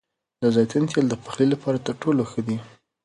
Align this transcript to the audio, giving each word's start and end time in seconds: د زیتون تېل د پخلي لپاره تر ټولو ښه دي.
د 0.41 0.43
زیتون 0.55 0.83
تېل 0.91 1.05
د 1.09 1.15
پخلي 1.23 1.47
لپاره 1.53 1.77
تر 1.85 1.93
ټولو 2.01 2.21
ښه 2.31 2.41
دي. 2.47 2.57